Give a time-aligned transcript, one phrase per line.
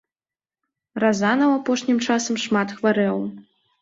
[1.03, 3.17] Разанаў апошнім часам шмат хварэў.